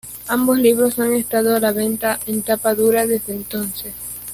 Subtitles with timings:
[0.29, 3.93] Ambos libros han estado a la venta en tapa dura desde entonces.